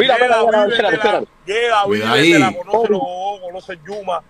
Mira, 0.00 0.18
Llega, 0.18 0.44
mira, 0.44 0.46
mira, 0.46 0.64
vive 0.66 0.94
espérate. 0.94 1.28
Llega, 1.46 1.82
Cuida 1.84 2.14
vive 2.14 2.32
de 2.32 2.38
la, 2.38 2.48
ahí. 2.48 2.54
conoce 2.56 2.88
los 2.88 3.40
conoce 3.40 3.78
Yuma, 3.86 4.22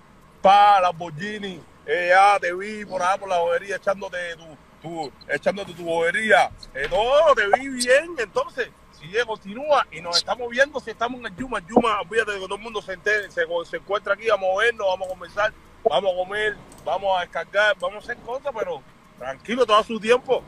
pa, 0.43 0.81
Lamborghini, 0.81 1.61
eh, 1.87 2.09
ya 2.11 2.39
te 2.41 2.53
vi 2.55 2.85
por 2.85 3.03
allá 3.03 3.19
por 3.19 3.29
la 3.29 3.39
bobería 3.39 3.77
echándote 3.77 4.19
tu, 4.37 4.57
tu, 4.83 5.13
echándote 5.29 5.73
tu 5.75 5.85
bobería. 5.85 6.51
Eh, 6.75 6.89
no, 6.91 7.35
te 7.35 7.47
vi 7.59 7.69
bien, 7.69 8.15
entonces, 8.19 8.71
si 8.93 9.09
continúa 9.27 9.87
y 9.91 10.01
nos 10.01 10.19
estamos 10.19 10.49
viendo, 10.51 10.79
si 10.81 10.91
estamos 10.91 11.21
en 11.21 11.27
el 11.27 11.37
Yuma, 11.37 11.61
Yuma, 11.67 12.01
fíjate 12.09 12.33
que 12.35 12.41
todo 12.41 12.55
el 12.57 12.61
mundo 12.61 12.83
se, 12.83 12.93
entere, 12.93 13.31
se, 13.31 13.43
se 13.65 13.77
encuentra 13.77 14.15
aquí, 14.15 14.29
vamos 14.29 14.49
a 14.55 14.65
vernos, 14.65 14.87
vamos 14.87 15.07
a 15.07 15.11
conversar, 15.11 15.53
vamos 15.89 16.13
a 16.13 16.17
comer, 16.17 16.57
vamos 16.85 17.19
a 17.19 17.21
descargar, 17.23 17.77
vamos 17.81 17.97
a 17.97 17.99
hacer 17.99 18.17
cosas, 18.25 18.53
pero 18.57 18.83
tranquilo, 19.19 19.65
todo 19.67 19.79
a 19.79 19.85
su 19.85 19.99
tiempo. 19.99 20.43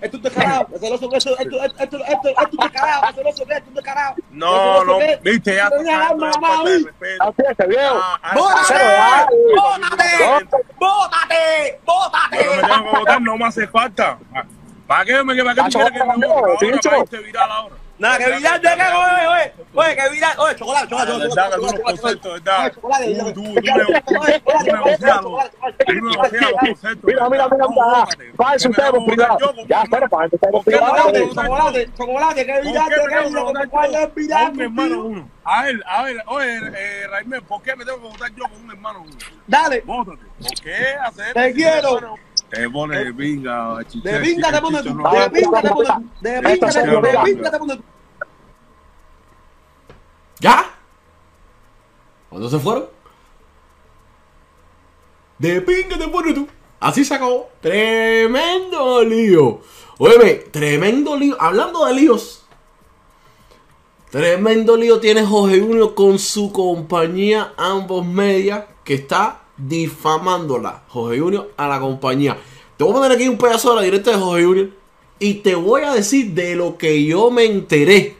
Esto 0.00 0.16
es 0.16 0.22
descarado, 0.22 0.66
celoso, 0.78 1.12
esto, 1.14 1.38
esto, 1.38 1.62
esto, 1.62 1.74
esto, 1.78 1.98
esto, 1.98 2.28
esto 2.28 2.28
es 2.28 2.58
descarado, 2.58 3.12
celoso, 3.14 3.42
esto 3.42 3.68
es 3.68 3.74
descarado. 3.74 4.14
no, 4.30 4.84
no, 4.84 4.98
¿qué? 4.98 5.18
viste, 5.22 5.56
ya. 5.56 5.66
Así 5.66 7.42
es, 7.58 7.68
viejo. 7.68 8.00
Ah, 8.02 8.20
ah, 8.22 8.34
¡Bótate! 8.34 8.74
ah, 8.78 9.26
¡Bótate! 9.56 10.48
¡Bótate! 10.78 11.80
¡Bótate! 11.84 12.36
Pero 12.38 12.50
me 12.54 12.62
tengo 12.62 12.92
que 12.92 12.98
votar, 12.98 13.22
no 13.22 13.36
me 13.36 13.44
hace 13.46 13.66
falta. 13.66 14.18
¿Para 14.86 15.04
qué 15.04 15.22
me, 15.22 15.44
para 15.44 15.54
qué 15.54 15.62
tú 15.62 15.78
quieres 15.78 15.92
que 15.92 16.04
me 16.04 16.26
vote? 16.26 16.78
Para 16.82 16.98
irte 16.98 17.18
viral 17.18 17.50
ahora. 17.50 17.79
Nada, 18.00 18.16
que 18.16 18.30
viral 18.32 18.62
de 18.62 18.68
que, 18.68 18.82
oye, 18.82 19.26
oye, 19.28 19.52
oye, 19.74 19.96
que 19.96 20.08
viral, 20.08 20.38
oye, 20.38 20.56
chocolate, 20.56 20.86
Ah, 20.86 20.88
chocolate, 20.88 21.28
chocolate, 21.28 21.60
chocolate, 21.60 22.20
chocolate, 22.20 22.70
chocolate, 22.74 23.06
Mira, 27.04 27.28
mira, 27.28 27.48
mira, 27.48 27.66
bótate. 27.66 28.32
Para 28.36 28.58
¿Por 28.58 29.04
privado. 29.04 29.04
votar 29.04 29.38
yo 29.38 29.54
con 29.54 29.68
Ya, 29.68 29.78
un 29.78 29.84
espera, 29.84 30.08
para 30.08 30.26
eso 30.26 30.36
usted 30.36 30.50
por 30.50 30.64
¿Por 30.64 30.64
qué 30.64 30.70
me 30.70 30.76
privado. 30.78 30.96
chocolate, 30.96 31.28
chocolate, 31.34 31.90
chocolate, 31.94 32.46
que 32.46 32.52
¿Por 32.54 32.62
viral, 32.62 32.88
qué 32.88 32.94
que 32.94 33.00
me 33.00 33.08
tengo 33.08 33.20
que 33.20 33.28
viral, 33.28 33.44
votar 33.44 33.62
que 33.64 33.68
cuál 33.68 33.94
es 33.94 34.14
viral 34.14 34.44
con 34.46 34.54
un 34.54 34.60
hermano 34.62 35.04
uno? 35.04 35.30
A 35.44 35.62
ver, 35.64 35.82
a 35.86 36.02
ver, 36.02 36.16
oye, 36.26 36.58
eh, 36.76 37.06
Raimel, 37.10 37.42
¿por 37.42 37.62
qué 37.62 37.76
me 37.76 37.84
tengo 37.84 37.98
que 38.00 38.08
votar 38.08 38.30
yo 38.34 38.44
con 38.44 38.64
un 38.64 38.70
hermano 38.70 39.00
uno? 39.02 39.16
Dale, 39.46 39.80
Bótate. 39.82 40.22
¿Por 40.42 40.60
qué 40.62 40.94
hacer? 41.04 41.34
Te 41.34 41.52
quiero. 41.52 42.16
Te 42.50 42.68
pone 42.68 43.04
de 43.04 43.14
pinga, 43.14 43.78
chiche, 43.86 44.10
de 44.10 44.20
pinga 44.20 44.50
te 44.50 44.66
chiche, 44.66 44.82
tú, 44.82 44.96
de 44.98 45.30
pinga 45.30 45.62
te 45.62 45.68
pones 45.70 45.88
tú, 45.88 46.04
de 46.20 46.42
pinga 46.42 46.70
te 46.70 46.80
pones 46.80 46.84
tú, 46.84 47.00
de 47.00 47.18
pinga 47.24 47.50
te 47.50 47.58
pones 47.58 47.76
tú. 47.76 47.84
¿Ya? 50.40 50.64
¿Cuándo 52.28 52.50
se 52.50 52.58
fueron? 52.58 52.86
De 55.38 55.60
pinga 55.60 55.96
te 55.96 56.08
pones 56.08 56.34
tú. 56.34 56.48
Así 56.80 57.04
se 57.04 57.14
acabó. 57.14 57.50
Tremendo 57.60 59.04
lío. 59.04 59.60
Óyeme, 59.98 60.34
tremendo 60.50 61.16
lío. 61.16 61.36
Hablando 61.38 61.84
de 61.84 61.94
líos. 61.94 62.44
Tremendo 64.10 64.76
lío 64.76 64.98
tiene 64.98 65.24
Jorge 65.24 65.60
Junior 65.60 65.94
con 65.94 66.18
su 66.18 66.50
compañía 66.50 67.52
Ambos 67.56 68.04
Media 68.04 68.66
que 68.82 68.94
está 68.94 69.42
difamándola. 69.68 70.82
Jorge 70.88 71.20
Junior 71.20 71.52
a 71.56 71.68
la 71.68 71.80
compañía. 71.80 72.36
Te 72.76 72.84
voy 72.84 72.92
a 72.92 72.96
poner 72.96 73.12
aquí 73.12 73.28
un 73.28 73.38
pedazo 73.38 73.70
de 73.70 73.76
la 73.76 73.82
directa 73.82 74.10
de 74.10 74.16
Jorge 74.16 74.44
Junior 74.44 74.70
y 75.18 75.34
te 75.34 75.54
voy 75.54 75.82
a 75.82 75.92
decir 75.92 76.32
de 76.32 76.56
lo 76.56 76.78
que 76.78 77.04
yo 77.04 77.30
me 77.30 77.44
enteré. 77.44 78.16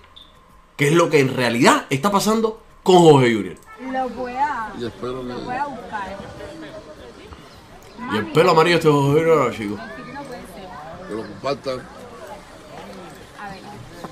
Que 0.77 0.89
es 0.89 0.95
lo 0.95 1.11
que 1.11 1.21
en 1.21 1.35
realidad 1.35 1.87
está 1.91 2.11
pasando 2.11 2.61
con 2.83 2.97
Jorge 2.97 3.35
Junior. 3.35 3.57
Lo 3.91 4.09
voy 4.11 4.33
a, 4.33 4.73
Y 4.79 4.85
espero 4.85 5.23
lo 5.23 5.41
voy 5.41 5.55
a 5.55 5.67
buscar. 5.67 6.17
Y 8.13 8.17
el 8.17 8.33
pelo 8.33 8.51
amarillo 8.51 8.77
este 8.77 8.91
Jorge 8.91 9.21
Junior, 9.21 9.55
chicos. 9.55 9.81
Puede 9.81 10.41
ser. 10.43 11.09
que 11.09 11.15
lo 11.15 11.23
compartan. 11.23 11.81
A 13.39 13.49
ver. 13.49 13.61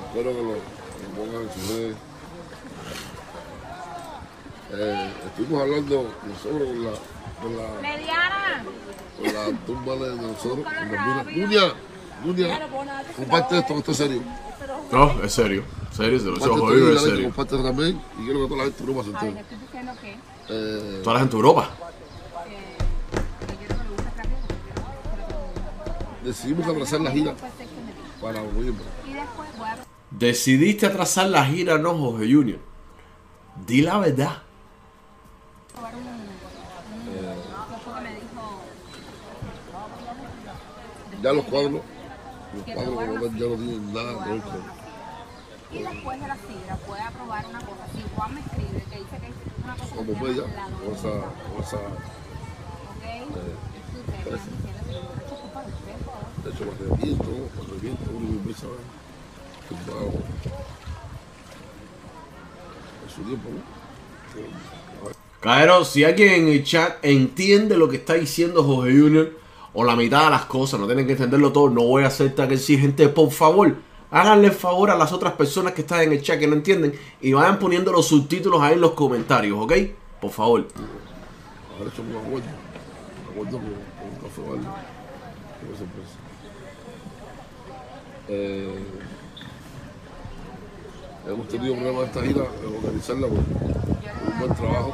Espero 0.06 0.30
que 0.30 0.42
lo, 0.42 0.52
lo 0.52 1.16
pongan 1.16 1.42
en 1.42 1.52
sus 1.52 1.68
redes. 1.68 1.96
Eh, 4.70 5.10
estuvimos 5.26 5.62
hablando 5.62 6.14
nosotros 6.26 6.68
con 6.68 6.84
la, 6.84 6.90
con 7.42 7.56
la, 7.56 7.80
Mediana. 7.80 8.64
con 9.16 9.34
la 9.34 9.58
tumba 9.66 9.94
de 9.94 10.16
nosotros. 10.16 10.66
Dunia, 11.34 11.74
Dunia, 12.24 12.68
comparte 13.16 13.58
esto, 13.58 13.74
esto 13.78 13.90
es 13.92 13.96
serio. 13.96 14.22
No, 14.92 15.22
es 15.22 15.32
serio. 15.32 15.64
Serio, 15.90 16.18
se 16.18 16.26
lo 16.26 16.36
Junior, 16.36 16.92
esto 16.92 16.92
es 16.96 17.02
serio. 17.02 17.24
comparte 17.34 17.62
también. 17.62 18.00
Y 18.20 18.24
quiero 18.24 18.42
que 18.42 18.48
toda 18.48 18.58
la 18.58 18.70
gente 18.70 18.84
no 18.84 19.02
se 19.04 19.16
A 19.16 19.20
ver, 19.22 19.32
le 19.32 19.40
entere. 19.40 20.18
Eh, 20.50 21.00
Toda 21.02 21.14
la 21.14 21.20
gente 21.20 21.32
de 21.32 21.38
Europa. 21.38 21.70
decidimos 26.28 26.66
atrasar 26.66 27.00
la 27.00 27.10
gira 27.10 27.34
para 28.20 28.42
noviembre. 28.42 28.84
Decidiste 30.10 30.86
atrasar 30.86 31.28
la 31.28 31.44
gira, 31.44 31.78
no, 31.78 31.96
Jorge 31.96 32.32
Junior. 32.32 32.58
Di 33.66 33.82
la 33.82 33.98
verdad. 33.98 34.42
Probar 36.88 36.96
un... 36.96 37.38
un 37.38 37.68
¿qué 37.68 37.76
fue 37.84 37.92
que 38.02 38.14
dijo? 38.14 38.62
Ya 41.22 41.32
los 41.32 41.44
cuadros, 41.44 41.82
los 42.54 42.88
cuadros 42.94 43.32
ya 43.34 43.46
no 43.46 43.56
tienen 43.56 43.92
nada 43.92 44.24
que 44.24 44.30
ver 44.30 44.40
con. 44.42 44.62
Y 45.70 45.82
después 45.82 46.20
de 46.20 46.28
la 46.28 46.36
sidra 46.36 46.78
voy 46.86 47.00
a 47.00 47.10
probar 47.10 47.46
una 47.46 47.60
cosa. 47.60 47.86
Si 47.94 48.02
Juan 48.16 48.34
me 48.34 48.40
escribe 48.40 48.82
que 48.90 48.98
dice 48.98 49.18
que 49.18 49.26
es 49.26 49.34
una 49.62 49.74
cosa 49.74 49.90
que 49.90 49.96
como 49.96 50.14
se 50.14 50.20
bella, 50.24 50.42
con 50.42 50.94
esa, 50.94 51.10
con 51.10 51.62
esa, 51.62 51.76
¿ok? 52.88 53.04
Que 54.24 54.30
favor. 56.00 56.28
de 56.44 56.50
hecho, 56.50 56.64
que 56.64 56.84
que 57.66 57.80
viento, 57.80 58.10
uno 58.10 58.28
empieza 58.28 58.66
a 58.66 58.70
tumbado 59.68 60.12
en 63.04 63.10
su 63.10 63.22
tiempo, 63.22 63.48
¿no? 63.50 65.18
Caero, 65.40 65.84
si 65.84 66.02
alguien 66.02 66.32
en 66.32 66.48
el 66.48 66.64
chat 66.64 66.96
entiende 67.02 67.76
lo 67.76 67.88
que 67.88 67.96
está 67.96 68.14
diciendo 68.14 68.64
Jorge 68.64 68.98
Junior, 68.98 69.38
o 69.72 69.84
la 69.84 69.94
mitad 69.94 70.24
de 70.24 70.30
las 70.30 70.46
cosas, 70.46 70.80
no 70.80 70.86
tienen 70.86 71.06
que 71.06 71.12
entenderlo 71.12 71.52
todo, 71.52 71.70
no 71.70 71.82
voy 71.82 72.02
a 72.02 72.08
aceptar 72.08 72.48
que 72.48 72.56
sí, 72.56 72.76
gente, 72.76 73.08
por 73.08 73.30
favor, 73.30 73.76
háganle 74.10 74.50
favor 74.50 74.90
a 74.90 74.96
las 74.96 75.12
otras 75.12 75.34
personas 75.34 75.74
que 75.74 75.82
están 75.82 76.00
en 76.00 76.12
el 76.12 76.22
chat 76.22 76.40
que 76.40 76.48
no 76.48 76.54
entienden 76.54 76.98
y 77.20 77.32
vayan 77.32 77.60
poniendo 77.60 77.92
los 77.92 78.06
subtítulos 78.06 78.60
ahí 78.60 78.74
en 78.74 78.80
los 78.80 78.92
comentarios, 78.92 79.56
¿ok? 79.60 79.72
Por 80.20 80.32
favor. 80.32 80.66
Acuerdo, 83.30 83.58
acuerdo 83.60 83.60
empresa. 85.84 86.18
Eh, 88.28 88.74
hemos 91.28 91.48
tenido 91.48 91.74
problemas 91.74 92.08
esta 92.08 92.22
gira, 92.22 92.42
organizarla 92.82 93.26
un 93.28 94.38
buen 94.40 94.54
trabajo 94.56 94.92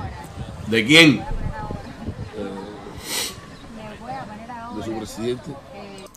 ¿De 0.69 0.85
quién? 0.85 1.21
Ahora. 1.21 1.45
de 4.77 4.83
su 4.83 4.97
presidente. 4.97 5.51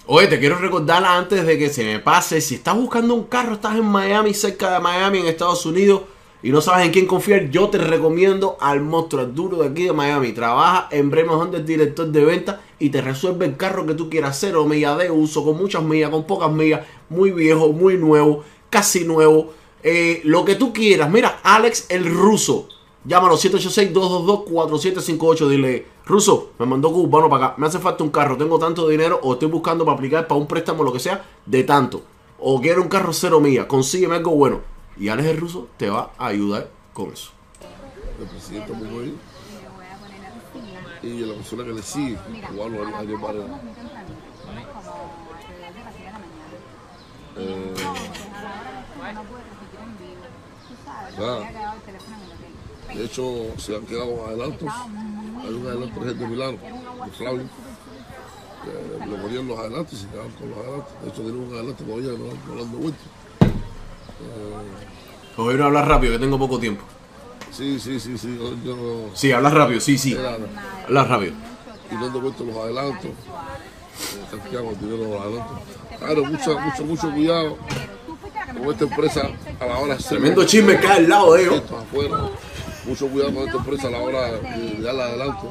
Oye, 0.09 0.27
te 0.27 0.39
quiero 0.39 0.57
recordar 0.57 1.03
antes 1.03 1.45
de 1.45 1.57
que 1.57 1.69
se 1.69 1.83
me 1.83 1.99
pase, 1.99 2.39
si 2.39 2.55
estás 2.55 2.77
buscando 2.77 3.13
un 3.13 3.25
carro, 3.25 3.55
estás 3.55 3.75
en 3.75 3.83
Miami, 3.83 4.33
cerca 4.33 4.71
de 4.71 4.79
Miami, 4.79 5.19
en 5.19 5.27
Estados 5.27 5.65
Unidos, 5.65 6.03
y 6.41 6.49
no 6.49 6.61
sabes 6.61 6.85
en 6.85 6.93
quién 6.93 7.07
confiar, 7.07 7.49
yo 7.49 7.67
te 7.67 7.77
recomiendo 7.77 8.55
al 8.61 8.79
monstruo 8.79 9.25
duro 9.25 9.57
de 9.57 9.67
aquí 9.67 9.83
de 9.83 9.91
Miami. 9.91 10.31
Trabaja 10.31 10.87
en 10.91 11.09
Bremen 11.09 11.35
Honda, 11.35 11.57
el 11.57 11.65
director 11.65 12.07
de 12.07 12.23
venta, 12.23 12.61
y 12.79 12.89
te 12.89 13.01
resuelve 13.01 13.47
el 13.47 13.57
carro 13.57 13.85
que 13.85 13.95
tú 13.95 14.09
quieras 14.09 14.37
hacer, 14.37 14.55
o 14.55 14.63
milla 14.63 14.95
de 14.95 15.11
uso, 15.11 15.43
con 15.43 15.57
muchas 15.57 15.83
millas, 15.83 16.09
con 16.09 16.25
pocas 16.25 16.51
millas, 16.51 16.85
muy 17.09 17.31
viejo, 17.31 17.73
muy 17.73 17.97
nuevo, 17.97 18.45
casi 18.69 19.03
nuevo, 19.03 19.51
eh, 19.83 20.21
lo 20.23 20.45
que 20.45 20.55
tú 20.55 20.71
quieras. 20.71 21.09
Mira, 21.09 21.41
Alex 21.43 21.87
el 21.89 22.05
ruso. 22.05 22.69
Llámalo 23.07 23.35
786-222-4758. 23.37 25.47
Dile, 25.47 25.85
Ruso, 26.05 26.51
me 26.59 26.65
mandó 26.65 26.91
cubano 26.91 27.29
para 27.29 27.45
acá. 27.47 27.55
Me 27.57 27.67
hace 27.67 27.79
falta 27.79 28.03
un 28.03 28.09
carro. 28.09 28.35
Tengo 28.37 28.59
tanto 28.59 28.85
dinero 28.87 29.19
o 29.23 29.33
estoy 29.33 29.47
buscando 29.47 29.85
para 29.85 29.95
aplicar 29.95 30.27
para 30.27 30.39
un 30.39 30.47
préstamo, 30.47 30.83
lo 30.83 30.91
que 30.91 30.99
sea, 30.99 31.23
de 31.45 31.63
tanto. 31.63 32.01
O 32.39 32.59
quiero 32.61 32.81
un 32.81 32.89
carro 32.89 33.13
cero 33.13 33.39
mía. 33.39 33.67
Consígueme 33.67 34.15
algo 34.17 34.31
bueno. 34.31 34.59
Y 34.97 35.07
Alex 35.09 35.29
el 35.29 35.37
ruso 35.37 35.67
te 35.77 35.89
va 35.89 36.11
a 36.17 36.27
ayudar 36.27 36.69
con 36.93 37.11
eso. 37.13 37.31
El 38.19 38.25
presidente 38.27 38.73
piscina. 38.73 39.13
y 41.03 41.19
la 41.25 41.33
persona 41.35 41.63
que 41.63 41.73
le 41.73 41.83
sigue, 41.83 42.17
Mira, 42.31 42.49
Juan 42.55 42.73
a 42.73 42.77
Año 42.99 43.13
las 43.13 43.21
Varela. 43.21 43.43
como 43.45 43.57
muy 43.63 43.73
tempranito, 43.73 44.15
como 44.33 44.49
alrededor 45.37 45.73
de 45.73 45.83
las 45.83 45.93
10 45.95 46.05
de 46.05 46.11
la 46.11 46.19
mañana. 46.19 46.57
Eh, 47.37 47.73
Entonces, 47.77 48.09
a 48.33 48.41
la 48.41 48.49
hora 48.59 48.71
de 48.73 48.79
esto, 48.81 48.97
no 49.13 49.23
puedo 49.29 49.43
transmitir 49.43 49.79
en 49.79 49.93
vivo. 50.01 50.25
Tú 50.67 50.73
sabes, 50.83 51.13
Ah. 51.19 51.21
De 52.93 53.05
hecho, 53.05 53.45
se 53.57 53.75
han 53.75 53.85
quedado 53.85 54.25
adelantos. 54.27 54.69
Hay 55.43 55.53
un 55.53 55.67
adelanto, 55.67 56.01
ejemplo, 56.01 56.13
de 56.13 56.27
Milano, 56.27 56.57
de 57.05 57.11
Flavio. 57.11 57.43
que 58.63 59.05
Le 59.09 59.17
ponían 59.17 59.47
los 59.47 59.59
adelantos 59.59 59.93
y 59.93 59.97
se 59.97 60.07
quedaban 60.07 60.31
con 60.31 60.49
los 60.49 60.57
adelantos. 60.59 60.93
De 61.03 61.09
hecho, 61.09 61.21
tienen 61.21 61.37
un 61.37 61.53
adelanto 61.53 61.83
todavía 61.83 62.11
que 62.11 62.17
no, 62.17 62.25
no 62.47 62.55
lo 62.55 62.63
han 62.63 62.71
devuelto. 62.71 62.99
Os 65.37 65.45
voy 65.45 65.61
a 65.61 65.65
hablar 65.65 65.87
rápido, 65.87 66.13
que 66.13 66.19
tengo 66.19 66.39
poco 66.39 66.59
tiempo. 66.59 66.83
Sí, 67.51 67.79
sí, 67.79 67.99
sí, 67.99 68.17
sí. 68.17 68.35
Yo, 68.37 68.55
yo 68.63 68.75
no- 68.75 69.15
Sí, 69.15 69.31
hablas 69.31 69.53
rápido, 69.53 69.79
sí, 69.79 69.97
sí. 69.97 70.17
Hablas 70.85 71.07
rápido. 71.07 71.33
y 71.91 71.95
no 71.95 72.05
han 72.07 72.13
devuelto 72.13 72.43
los 72.43 72.55
adelantos. 72.57 73.05
Eh, 73.11 74.55
con 74.57 74.65
el 74.67 74.79
dinero 74.79 74.97
de 75.03 75.09
los 75.09 75.21
adelantos. 75.21 75.57
Claro, 75.99 76.25
mucho, 76.25 76.59
mucho, 76.59 76.85
mucho 76.85 77.11
cuidado. 77.13 77.57
Con 78.57 78.71
esta 78.71 78.83
empresa 78.85 79.29
a 79.59 79.65
la 79.65 79.77
hora 79.77 79.95
de 79.95 80.03
Tremendo 80.03 80.43
chisme 80.45 80.79
cae 80.79 80.97
al 80.97 81.09
lado 81.09 81.33
de 81.33 81.43
ellos. 81.43 81.61
Mucho 82.87 83.07
cuidado 83.09 83.33
con 83.33 83.43
esta 83.43 83.57
empresa 83.57 83.87
a 83.87 83.91
la 83.91 83.99
hora 83.99 84.31
de 84.31 84.81
darle 84.81 85.03
adelante, 85.03 85.47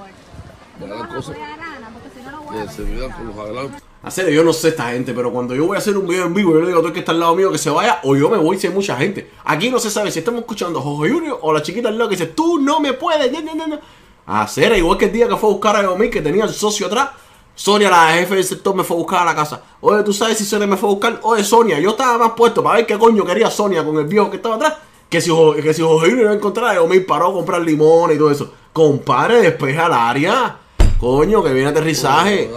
de 0.81 0.87
dar 0.89 1.09
cosas, 1.09 1.37
de 1.37 2.69
seguridad 2.73 3.17
con 3.17 3.27
los 3.27 3.39
adelantos. 3.39 3.83
A 4.03 4.11
serio, 4.11 4.31
yo 4.31 4.45
no 4.45 4.53
sé 4.53 4.69
esta 4.69 4.91
gente, 4.91 5.13
pero 5.13 5.33
cuando 5.33 5.55
yo 5.55 5.67
voy 5.67 5.75
a 5.75 5.79
hacer 5.79 5.99
un 5.99 6.07
video 6.07 6.27
en 6.27 6.35
vivo, 6.35 6.53
yo 6.53 6.61
le 6.61 6.69
digo 6.69 6.79
a 6.79 6.81
todo 6.81 6.89
el 6.89 6.95
que 6.95 7.01
está 7.01 7.13
al 7.13 7.21
lado 7.21 7.35
mío 7.35 7.53
que 7.53 7.59
se 7.59 7.71
vaya, 7.71 8.01
o 8.05 8.17
yo 8.17 8.31
me 8.31 8.39
voy 8.39 8.59
si 8.59 8.69
hay 8.69 8.73
mucha 8.73 8.97
gente. 8.97 9.31
Aquí 9.45 9.69
no 9.69 9.79
se 9.79 9.91
sabe 9.91 10.11
si 10.11 10.21
estamos 10.21 10.41
escuchando 10.41 10.79
a 10.79 10.83
Jorge 10.83 11.13
Junior 11.13 11.39
o 11.43 11.53
la 11.53 11.61
chiquita 11.61 11.89
al 11.89 11.99
lado 11.99 12.09
que 12.09 12.17
dice, 12.17 12.29
tú 12.29 12.59
no 12.59 12.81
me 12.81 12.93
puedes. 12.95 13.31
No, 13.31 13.41
no, 13.43 13.55
no, 13.55 13.67
no. 13.67 13.81
A 14.27 14.49
serio, 14.49 14.77
igual 14.77 14.97
que 14.97 15.07
el 15.07 15.13
día 15.13 15.29
que 15.29 15.37
fue 15.37 15.51
a 15.51 15.53
buscar 15.53 15.77
a 15.77 15.83
Yomir, 15.83 16.11
que 16.11 16.23
tenía 16.23 16.45
el 16.45 16.51
socio 16.51 16.87
atrás. 16.87 17.11
Sonia, 17.55 17.91
la 17.91 18.15
jefe 18.15 18.35
del 18.35 18.45
sector, 18.45 18.75
me 18.75 18.85
fue 18.85 18.97
a 18.97 18.99
buscar 18.99 19.23
a 19.23 19.25
la 19.25 19.35
casa. 19.35 19.63
Oye, 19.81 20.03
¿tú 20.03 20.13
sabes 20.13 20.39
si 20.39 20.45
Sonia 20.45 20.67
me 20.67 20.77
fue 20.77 20.89
a 20.89 20.93
buscar? 20.93 21.21
Oye, 21.23 21.43
Sonia, 21.43 21.79
yo 21.81 21.91
estaba 21.91 22.19
más 22.19 22.33
puesto 22.37 22.63
para 22.63 22.77
ver 22.77 22.87
qué 22.87 22.99
coño 22.99 23.25
quería 23.25 23.51
Sonia 23.51 23.85
con 23.85 23.97
el 23.99 24.07
viejo 24.07 24.31
que 24.31 24.37
estaba 24.37 24.57
atrás. 24.57 24.75
Que 25.17 25.23
si, 25.23 25.33
que 25.63 25.73
si 25.73 25.81
iba 25.81 26.31
a 26.31 26.35
encontrar 26.35 26.73
a 26.73 26.75
Yomir, 26.75 27.07
paró 27.07 27.29
a 27.29 27.33
comprar 27.33 27.63
limón 27.63 28.13
y 28.13 28.19
todo 28.19 28.31
eso. 28.31 28.53
Compadre, 28.71 29.41
despeja 29.41 29.87
el 29.87 29.93
área. 29.95 30.59
Coño, 31.01 31.43
que 31.43 31.55
viene 31.55 31.71
aterrizaje. 31.71 32.51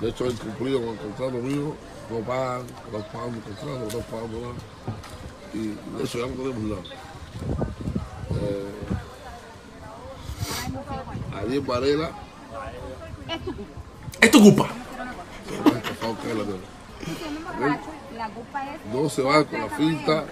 De 0.00 0.10
hecho, 0.10 0.26
el 0.26 0.34
cumplido 0.34 0.78
con 0.78 0.90
el 0.90 0.98
contrato 0.98 1.38
mío, 1.38 1.74
no 2.08 2.18
pagan, 2.20 2.62
no 2.92 2.98
pagando 3.00 3.38
el 3.38 3.42
contrato, 3.42 3.98
no 3.98 3.98
pagando 4.04 4.40
nada. 4.42 4.54
Y 5.52 5.58
de 5.98 6.04
eso 6.04 6.18
ya 6.20 6.26
no 6.28 6.34
tenemos 6.34 6.62
nada. 6.62 6.82
Eh, 8.30 8.70
Ariel 11.36 11.60
Varela, 11.62 12.10
Es 13.28 13.44
tu 13.44 13.52
culpa. 13.54 13.74
Es 14.20 14.30
tu 14.30 14.40
culpa. 14.40 14.68
No 18.92 19.08
se 19.08 19.22
va 19.22 19.44
con 19.44 19.58
la 19.60 19.68
finta. 19.68 20.24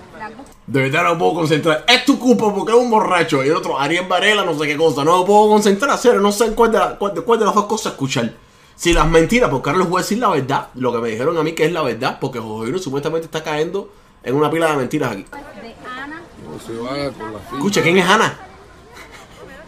De 0.67 0.83
verdad 0.83 1.05
no 1.05 1.13
me 1.15 1.19
puedo 1.19 1.35
concentrar. 1.35 1.85
Es 1.89 2.05
tu 2.05 2.19
culpa 2.19 2.53
porque 2.55 2.73
es 2.73 2.79
un 2.79 2.91
borracho. 2.91 3.43
Y 3.45 3.49
el 3.49 3.57
otro, 3.57 3.79
Ariel 3.79 4.07
Varela, 4.07 4.45
no 4.45 4.59
sé 4.59 4.67
qué 4.67 4.77
cosa. 4.77 5.05
No 5.05 5.21
me 5.21 5.27
puedo 5.27 5.49
concentrar. 5.49 5.97
Serio, 5.99 6.21
no 6.21 6.33
sé 6.33 6.53
cuál 6.55 6.73
de, 6.73 6.79
la- 6.79 6.99
cuál 6.99 7.15
de- 7.15 7.23
cuál 7.23 7.39
de 7.39 7.45
las 7.47 7.55
dos 7.55 7.67
cosas 7.67 7.93
escuchar. 7.93 8.33
Si 8.77 8.93
las 8.93 9.09
mentiras, 9.09 9.51
porque 9.51 9.71
ahora 9.71 9.81
les 9.81 9.89
voy 9.91 10.01
a 10.01 10.03
decir 10.03 10.19
la 10.19 10.29
verdad. 10.29 10.69
Lo 10.75 10.93
que 10.93 10.99
me 10.99 11.09
dijeron 11.09 11.37
a 11.39 11.43
mí 11.43 11.53
que 11.53 11.65
es 11.65 11.73
la 11.73 11.83
verdad. 11.83 12.19
Porque 12.21 12.39
José 12.39 12.59
Junior 12.67 12.81
supuestamente 12.81 13.25
está 13.27 13.43
cayendo 13.43 13.91
en 14.23 14.35
una 14.35 14.51
pila 14.51 14.71
de 14.71 14.77
mentiras 14.77 15.13
aquí. 15.13 15.23
es 15.23 15.63
de 15.63 15.75
Ana, 15.89 16.23
No 16.45 16.61
se 16.61 16.73
vaya 16.79 17.11
con 17.13 17.33
la 17.33 17.39
finta. 17.39 17.57
Escucha, 17.57 17.83
¿quién 17.83 17.97
es 17.99 18.07
Ana? 18.09 18.39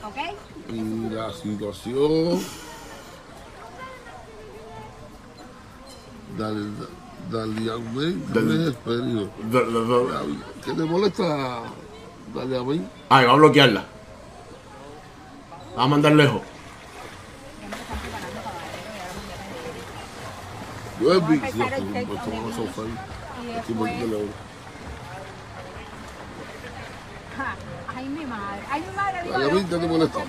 ¿ok? 0.04 0.72
Y 0.74 1.14
la 1.14 1.32
situación. 1.32 2.40
Dale, 6.38 6.60
dale 7.30 7.72
a 7.72 7.76
mí, 7.76 8.22
dale 8.32 8.66
el 8.66 8.74
periodo. 8.74 9.30
¿Qué 10.64 10.72
te 10.72 10.84
molesta? 10.84 11.62
Dale 12.34 12.56
a 12.56 12.62
mí. 12.62 12.86
Ay, 13.08 13.26
va 13.26 13.32
a 13.32 13.36
bloquearla. 13.36 13.84
Va 15.76 15.82
a 15.84 15.88
mandar 15.88 16.12
lejos. 16.12 16.42
Yo 21.00 21.14
es 21.14 21.22
el 21.22 21.40
yo 21.40 21.64
Estoy 23.56 23.74
Ay, 27.96 28.08
mi 28.08 28.26
madre. 28.26 28.62
Ay, 28.70 28.80
mi 28.82 28.96
madre. 28.96 29.22
digo, 29.22 29.32
Dale 29.38 29.50
a 29.50 29.54
mí, 29.54 29.64
¿qué 29.64 29.76
te 29.78 29.88
molesta? 29.88 30.20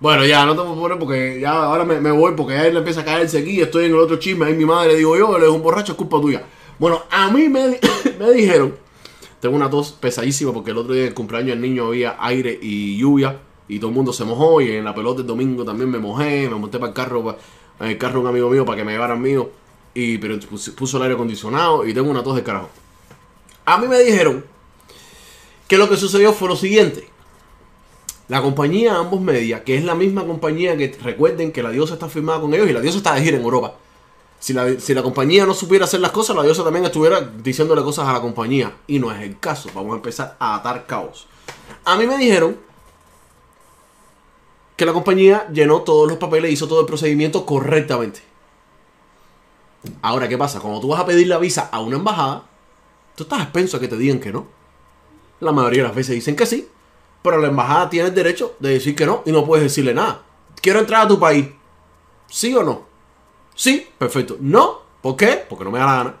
Bueno, 0.00 0.24
ya, 0.24 0.46
no 0.46 0.52
te 0.56 0.62
puedo 0.62 0.76
poner 0.80 0.98
porque 0.98 1.38
ya 1.40 1.52
ahora 1.64 1.84
me, 1.84 2.10
voy 2.10 2.32
porque 2.34 2.54
ya 2.54 2.66
él 2.66 2.76
empieza 2.76 3.02
a 3.02 3.04
caerse 3.04 3.38
aquí. 3.38 3.60
Estoy 3.60 3.84
en 3.84 3.92
el 3.92 3.98
otro 3.98 4.16
chisme. 4.16 4.46
Ahí 4.46 4.54
mi 4.54 4.64
madre, 4.64 4.96
digo 4.96 5.16
yo, 5.16 5.36
él 5.36 5.42
es 5.42 5.48
un 5.50 5.62
borracho, 5.62 5.92
es 5.92 5.98
culpa 5.98 6.18
tuya. 6.20 6.42
Bueno, 6.78 7.02
a 7.10 7.30
mí 7.30 7.48
me, 7.50 7.78
me 8.18 8.30
dijeron, 8.32 8.74
tengo 9.40 9.54
una 9.56 9.68
tos 9.68 9.92
pesadísima 9.92 10.52
porque 10.52 10.70
el 10.70 10.78
otro 10.78 10.94
día 10.94 11.04
del 11.04 11.14
cumpleaños 11.14 11.50
del 11.50 11.60
niño 11.60 11.88
había 11.88 12.16
aire 12.18 12.58
y 12.62 12.96
lluvia 12.96 13.40
y 13.68 13.78
todo 13.78 13.90
el 13.90 13.94
mundo 13.96 14.12
se 14.14 14.24
mojó. 14.24 14.62
Y 14.62 14.72
en 14.72 14.84
la 14.86 14.94
pelota 14.94 15.20
el 15.20 15.26
domingo 15.26 15.64
también 15.64 15.90
me 15.90 15.98
mojé, 15.98 16.48
me 16.48 16.54
monté 16.56 16.78
para 16.78 16.88
el 16.90 16.94
carro, 16.94 17.22
pa- 17.22 17.36
en 17.80 17.90
el 17.90 17.98
carro 17.98 18.20
un 18.22 18.26
amigo 18.26 18.48
mío 18.48 18.64
para 18.64 18.78
que 18.78 18.84
me 18.84 18.92
llevaran 18.92 19.20
mío. 19.20 19.50
Y, 19.92 20.16
pero 20.16 20.38
pus- 20.40 20.70
puso 20.70 20.96
el 20.96 21.02
aire 21.02 21.14
acondicionado 21.14 21.86
y 21.86 21.92
tengo 21.92 22.08
una 22.10 22.22
tos 22.22 22.36
de 22.36 22.42
carajo. 22.42 22.70
A 23.66 23.76
mí 23.76 23.86
me 23.86 23.98
dijeron 24.00 24.46
que 25.68 25.76
lo 25.76 25.90
que 25.90 25.96
sucedió 25.98 26.32
fue 26.32 26.48
lo 26.48 26.56
siguiente. 26.56 27.06
La 28.30 28.40
compañía 28.40 28.94
Ambos 28.94 29.20
Media, 29.20 29.64
que 29.64 29.76
es 29.76 29.82
la 29.82 29.96
misma 29.96 30.24
compañía 30.24 30.76
que 30.76 30.96
recuerden 31.02 31.50
que 31.50 31.64
la 31.64 31.70
diosa 31.70 31.94
está 31.94 32.08
firmada 32.08 32.40
con 32.40 32.54
ellos 32.54 32.70
y 32.70 32.72
la 32.72 32.80
diosa 32.80 32.98
está 32.98 33.14
de 33.16 33.22
gira 33.22 33.36
en 33.36 33.42
Europa. 33.42 33.74
Si 34.38 34.52
la, 34.52 34.78
si 34.78 34.94
la 34.94 35.02
compañía 35.02 35.44
no 35.46 35.52
supiera 35.52 35.84
hacer 35.84 35.98
las 35.98 36.12
cosas, 36.12 36.36
la 36.36 36.44
diosa 36.44 36.62
también 36.62 36.84
estuviera 36.84 37.20
diciéndole 37.20 37.82
cosas 37.82 38.06
a 38.06 38.12
la 38.12 38.20
compañía. 38.20 38.72
Y 38.86 39.00
no 39.00 39.10
es 39.10 39.20
el 39.20 39.40
caso. 39.40 39.68
Vamos 39.74 39.94
a 39.94 39.96
empezar 39.96 40.36
a 40.38 40.54
atar 40.54 40.86
caos. 40.86 41.26
A 41.84 41.96
mí 41.96 42.06
me 42.06 42.16
dijeron 42.18 42.56
que 44.76 44.86
la 44.86 44.92
compañía 44.92 45.48
llenó 45.52 45.80
todos 45.80 46.08
los 46.08 46.18
papeles, 46.18 46.52
hizo 46.52 46.68
todo 46.68 46.82
el 46.82 46.86
procedimiento 46.86 47.44
correctamente. 47.44 48.20
Ahora, 50.02 50.28
¿qué 50.28 50.38
pasa? 50.38 50.60
Cuando 50.60 50.78
tú 50.78 50.86
vas 50.86 51.00
a 51.00 51.06
pedir 51.06 51.26
la 51.26 51.38
visa 51.38 51.68
a 51.72 51.80
una 51.80 51.96
embajada, 51.96 52.44
tú 53.16 53.24
estás 53.24 53.42
expenso 53.42 53.78
a 53.78 53.80
que 53.80 53.88
te 53.88 53.96
digan 53.96 54.20
que 54.20 54.32
no. 54.32 54.46
La 55.40 55.50
mayoría 55.50 55.82
de 55.82 55.88
las 55.88 55.96
veces 55.96 56.14
dicen 56.14 56.36
que 56.36 56.46
sí, 56.46 56.68
pero 57.22 57.38
la 57.38 57.48
embajada 57.48 57.90
tiene 57.90 58.08
el 58.08 58.14
derecho 58.14 58.56
de 58.58 58.70
decir 58.70 58.94
que 58.94 59.06
no 59.06 59.22
y 59.26 59.32
no 59.32 59.44
puedes 59.44 59.64
decirle 59.64 59.94
nada. 59.94 60.22
Quiero 60.60 60.80
entrar 60.80 61.04
a 61.04 61.08
tu 61.08 61.18
país. 61.18 61.48
¿Sí 62.26 62.54
o 62.54 62.62
no? 62.62 62.82
Sí, 63.54 63.88
perfecto. 63.98 64.36
No, 64.40 64.80
¿por 65.02 65.16
qué? 65.16 65.44
Porque 65.48 65.64
no 65.64 65.70
me 65.70 65.78
da 65.78 65.86
la 65.86 65.96
gana. 65.96 66.14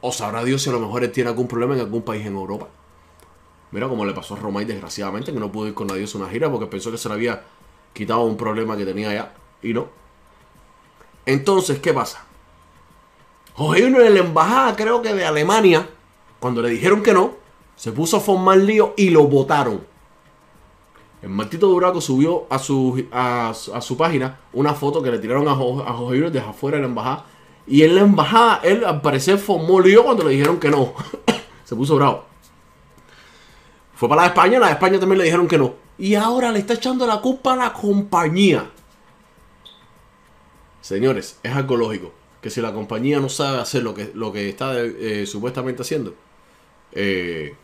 O 0.00 0.12
sabrá 0.12 0.44
Dios 0.44 0.62
si 0.62 0.70
a 0.70 0.72
lo 0.72 0.80
mejor 0.80 1.06
tiene 1.08 1.30
algún 1.30 1.48
problema 1.48 1.74
en 1.74 1.80
algún 1.80 2.02
país 2.02 2.26
en 2.26 2.34
Europa. 2.34 2.68
Mira 3.70 3.88
como 3.88 4.04
le 4.04 4.12
pasó 4.12 4.34
a 4.34 4.38
Romay 4.38 4.64
desgraciadamente, 4.64 5.32
que 5.32 5.40
no 5.40 5.50
pudo 5.50 5.68
ir 5.68 5.74
con 5.74 5.88
diosa 5.88 6.18
a 6.18 6.22
una 6.22 6.30
gira 6.30 6.50
porque 6.50 6.66
pensó 6.66 6.90
que 6.90 6.98
se 6.98 7.08
le 7.08 7.14
había 7.14 7.42
quitado 7.94 8.20
un 8.22 8.36
problema 8.36 8.76
que 8.76 8.84
tenía 8.84 9.10
allá. 9.10 9.32
Y 9.62 9.72
no. 9.72 9.88
Entonces, 11.24 11.78
¿qué 11.78 11.92
pasa? 11.92 12.24
Jorge 13.54 13.82
Junior 13.82 14.02
en 14.02 14.14
la 14.14 14.20
embajada, 14.20 14.76
creo 14.76 15.02
que 15.02 15.14
de 15.14 15.24
Alemania, 15.24 15.88
cuando 16.40 16.62
le 16.62 16.68
dijeron 16.68 17.02
que 17.02 17.12
no, 17.12 17.34
se 17.76 17.92
puso 17.92 18.18
a 18.18 18.20
formar 18.20 18.58
lío 18.58 18.94
y 18.96 19.10
lo 19.10 19.24
votaron. 19.24 19.91
El 21.22 21.28
Martito 21.28 21.68
Duraco 21.68 22.00
subió 22.00 22.46
a 22.50 22.58
su, 22.58 23.06
a, 23.12 23.52
su- 23.54 23.96
página 23.96 24.40
una 24.52 24.74
foto 24.74 25.00
que 25.02 25.10
le 25.10 25.18
tiraron 25.20 25.46
a, 25.48 25.54
Jo- 25.54 25.82
a 25.86 25.92
Jorge 25.92 26.20
desde 26.22 26.40
afuera 26.40 26.76
de 26.78 26.82
la 26.82 26.88
embajada. 26.88 27.26
Y 27.66 27.82
en 27.84 27.94
la 27.94 28.00
embajada, 28.00 28.60
él 28.64 28.84
al 28.84 29.00
parecer 29.00 29.38
formó 29.38 29.80
lío 29.80 30.02
cuando 30.04 30.24
le 30.24 30.30
dijeron 30.32 30.58
que 30.58 30.68
no. 30.68 30.92
se 31.64 31.76
puso 31.76 31.94
bravo. 31.94 32.24
Fue 33.94 34.08
para 34.08 34.22
la 34.22 34.28
de 34.28 34.34
España, 34.34 34.58
la 34.58 34.66
de 34.66 34.72
España 34.72 34.98
también 34.98 35.18
le 35.18 35.24
dijeron 35.24 35.46
que 35.46 35.58
no. 35.58 35.74
Y 35.96 36.16
ahora 36.16 36.50
le 36.50 36.58
está 36.58 36.74
echando 36.74 37.06
la 37.06 37.20
culpa 37.20 37.52
a 37.52 37.56
la 37.56 37.72
compañía. 37.72 38.68
Señores, 40.80 41.38
es 41.42 41.54
algo 41.54 41.76
lógico. 41.76 42.12
Que 42.40 42.50
si 42.50 42.60
la 42.60 42.72
compañía 42.72 43.20
no 43.20 43.28
sabe 43.28 43.60
hacer 43.60 43.84
lo 43.84 43.94
que, 43.94 44.10
lo 44.14 44.32
que 44.32 44.48
está 44.48 44.72
eh, 44.80 45.24
supuestamente 45.26 45.82
haciendo, 45.82 46.14
eh, 46.90 47.54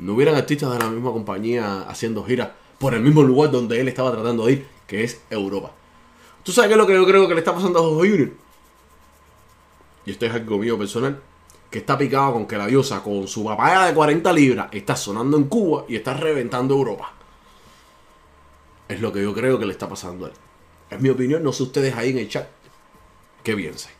no 0.00 0.14
hubieran 0.14 0.34
artistas 0.34 0.72
de 0.72 0.78
la 0.78 0.88
misma 0.88 1.12
compañía 1.12 1.82
haciendo 1.82 2.24
giras 2.24 2.50
por 2.78 2.94
el 2.94 3.02
mismo 3.02 3.22
lugar 3.22 3.50
donde 3.50 3.80
él 3.80 3.88
estaba 3.88 4.10
tratando 4.10 4.46
de 4.46 4.52
ir, 4.52 4.66
que 4.86 5.04
es 5.04 5.20
Europa. 5.28 5.72
¿Tú 6.42 6.52
sabes 6.52 6.68
qué 6.68 6.74
es 6.74 6.78
lo 6.78 6.86
que 6.86 6.94
yo 6.94 7.06
creo 7.06 7.28
que 7.28 7.34
le 7.34 7.40
está 7.40 7.54
pasando 7.54 7.78
a 7.78 7.82
Jorge 7.82 8.10
Junior? 8.10 8.30
Y 10.06 10.10
esto 10.12 10.26
es 10.26 10.32
algo 10.32 10.58
mío 10.58 10.78
personal. 10.78 11.20
Que 11.70 11.78
está 11.80 11.96
picado 11.98 12.32
con 12.32 12.46
que 12.46 12.56
la 12.56 12.66
diosa 12.66 13.02
con 13.02 13.28
su 13.28 13.44
papaya 13.44 13.86
de 13.86 13.94
40 13.94 14.32
libras 14.32 14.68
está 14.72 14.96
sonando 14.96 15.36
en 15.36 15.44
Cuba 15.44 15.84
y 15.86 15.96
está 15.96 16.14
reventando 16.14 16.74
Europa. 16.74 17.12
Es 18.88 19.00
lo 19.00 19.12
que 19.12 19.22
yo 19.22 19.34
creo 19.34 19.58
que 19.58 19.66
le 19.66 19.72
está 19.72 19.88
pasando 19.88 20.24
a 20.24 20.28
él. 20.30 20.34
Es 20.88 21.00
mi 21.00 21.10
opinión, 21.10 21.44
no 21.44 21.52
sé 21.52 21.62
ustedes 21.62 21.94
ahí 21.94 22.10
en 22.10 22.18
el 22.18 22.28
chat. 22.28 22.48
¿Qué 23.44 23.54
piensen? 23.54 23.92